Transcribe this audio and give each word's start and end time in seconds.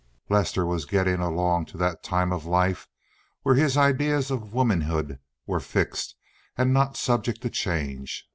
Lester 0.29 0.65
was 0.65 0.85
getting 0.85 1.19
along 1.19 1.67
to 1.67 1.77
that 1.77 2.01
time 2.01 2.33
of 2.33 2.47
life 2.47 2.87
when 3.43 3.55
his 3.57 3.77
ideas 3.77 4.31
of 4.31 4.51
womanhood 4.51 5.19
were 5.45 5.59
fixed 5.59 6.15
and 6.57 6.73
not 6.73 6.97
subject 6.97 7.41
to 7.41 7.51
change. 7.51 8.25